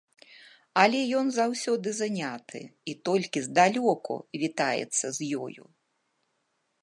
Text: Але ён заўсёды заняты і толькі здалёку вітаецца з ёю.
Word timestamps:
Але 0.83 1.01
ён 1.19 1.27
заўсёды 1.35 1.89
заняты 2.01 2.61
і 2.93 2.97
толькі 3.09 3.45
здалёку 3.47 4.13
вітаецца 4.45 5.05
з 5.19 5.31
ёю. 5.49 5.63